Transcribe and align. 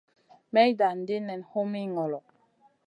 May 0.53 0.69
dan 0.79 0.97
ɗi 1.07 1.15
nen 1.27 1.41
humi 1.51 1.81
ŋolo. 1.95 2.19